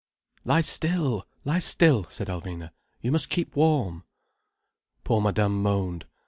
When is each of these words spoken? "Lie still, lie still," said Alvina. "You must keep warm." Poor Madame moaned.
"Lie 0.45 0.61
still, 0.61 1.27
lie 1.45 1.59
still," 1.59 2.07
said 2.09 2.25
Alvina. 2.27 2.71
"You 3.01 3.11
must 3.11 3.29
keep 3.29 3.55
warm." 3.55 4.03
Poor 5.03 5.21
Madame 5.21 5.61
moaned. 5.61 6.07